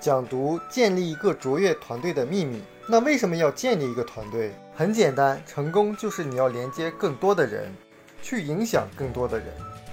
[0.00, 2.62] 讲读建立一个卓越团队的秘密。
[2.88, 4.52] 那为什么要建立一个团队？
[4.74, 7.72] 很简单，成功就是你要连接更多的人，
[8.22, 9.48] 去影响更多的人。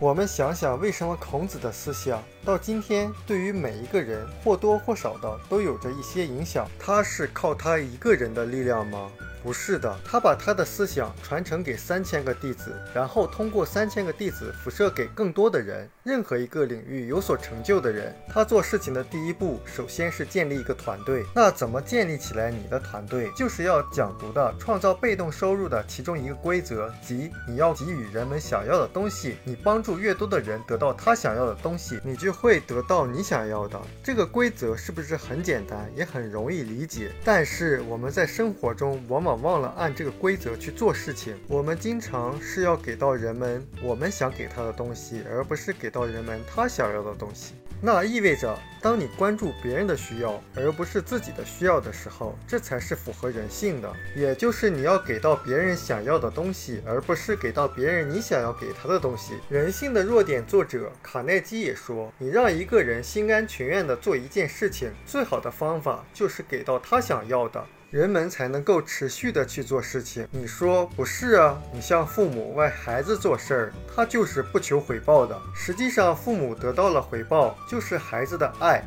[0.00, 6.66] 我们想想，为什么孔子的思想到今天对于每一个人或多或少的都有着一些影响？
[6.78, 9.10] 他是靠他一个人的力量吗？
[9.42, 15.88] 不是的，他把他的思想传承给三千个弟子，然后通过三千个弟子辐射给更多的人。
[16.04, 21.24] 任何一个领域有所成就的人，他做事情的第一步，首先是建立一个团队。
[21.34, 23.30] 那怎么建立起来你的团队？
[23.36, 29.36] 就是要讲读的创造被动收入的其中一个规则，即你要给予人们想要的东西。
[29.44, 33.78] 你帮助越多的人得到他想要的东西，你就会得到你想要的。
[34.02, 37.12] 这个规则是不是很简单，也很容易理解？
[37.24, 41.36] 但是我们在生活中往往往忘了按这个规则去做事情。
[41.46, 46.08] 我们经常是要给到人们我们想给他的东西，而不是给到。
[46.08, 53.92] 人们他想要的东西，那意味着，当你关注别人的需要，而不是自己的需要的时候，这才是符合人性的。
[54.16, 59.34] 也就是你要给到别人想要的东西，而不是给到别人你想要给他的东西。
[59.50, 67.62] 人性的弱点，作者卡耐基也说，你让一个人心甘情愿地做一件事情，最好的方法就是给到他想要的。
[67.90, 70.28] 人们才能够持续的去做事情。
[70.30, 71.58] 你说不是啊？
[71.72, 75.40] 你像父母为孩子做事儿，他就是不求回报的。
[75.54, 78.84] 实际上，父母得到了回报，就是孩子的爱。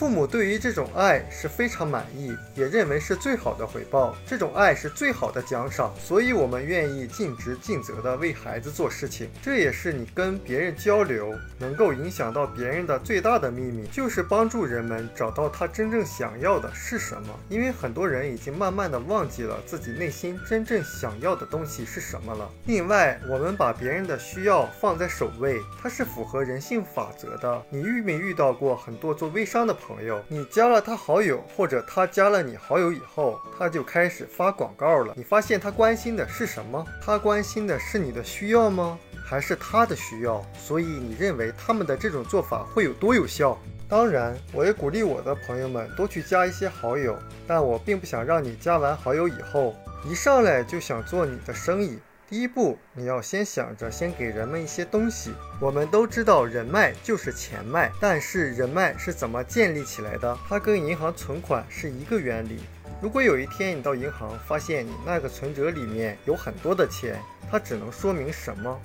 [0.00, 4.16] 父母对于这种爱是非常满意，也认为是最好的回报。
[4.26, 9.28] 这种爱是最好的奖赏，所以我们愿意尽职尽责地为孩子做事情。
[9.42, 17.38] 这也是你跟别人交流能够影响到别人的最大的秘密，就是帮助人们找到他真正想要的是什么。
[17.50, 22.50] 因为很多人已经慢慢的忘记了自己内心真正想要的东西是什么了。
[22.64, 27.62] 另外，我们把别人的需要放在首位，它是符合人性法则的。
[27.68, 29.89] 你遇没遇到过很多做微商的朋？
[29.90, 35.14] 朋友，你加了他好友，或者他加了你好友以后，他就开始发广告了。
[35.16, 36.86] 你发现他关心的是什么？
[37.02, 38.96] 他关心的是你的需要吗？
[39.26, 40.44] 还是他的需要？
[40.56, 43.58] 所以你认为他们的这种做法会有多有效？
[43.88, 49.74] 当然，我也鼓励我的朋友们多去加一些好友，但我并不想让你加完好友以后，
[50.08, 51.98] 一上来就想做你的生意。
[52.30, 55.32] 第一步，你要先想着先给人们一些东西。
[55.60, 60.38] 我们都知道人脉就是钱脉，但是人脉是怎么建立起来的？
[60.48, 62.60] 它跟银行存款是一个原理。
[63.02, 67.20] 如果有一天你到银行发现你那个存折里面有很多的钱，
[67.50, 68.80] 它只能说明什么？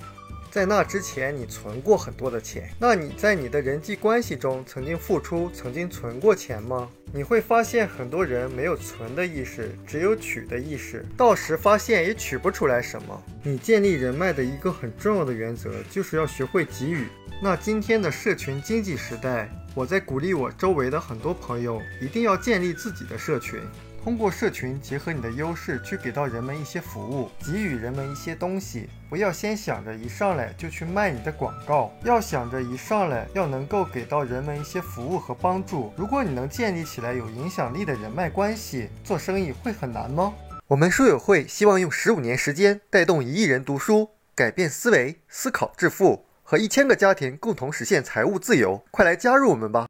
[0.56, 2.70] 在那之前，你存过很多的钱。
[2.78, 6.88] 那你在你的人际关系中曾经付出、曾经存过钱吗？
[7.12, 13.22] 你会发现很多人没有存的意识，只有取的意识，到时发现也取不出来什么。
[13.42, 17.04] 你建立人脉的一个很重要的原则，就是要学会给予。
[17.42, 23.60] 那今天的社群经济时代，我在鼓励我周围的很多朋友，一定要建立自己的社群。
[24.06, 28.88] 通过社群结合你的优势，去给到人们一些服务，给予人们一些东西。
[29.10, 35.92] 不要先想着一上来就去卖你的广告，要想着一上来要能够给到人们一些服务和帮助。
[35.96, 40.32] 如果你能建立起来有影响力的人脉关系，做生意会很难吗？
[40.68, 48.84] 我们书友会希望用十五年时间带动一亿人读书，改变思维，思考致富，和一千个家庭共同实现财务自由。
[48.92, 49.84] 快来加入我们吧！